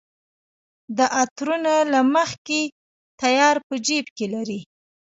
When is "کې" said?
4.17-4.25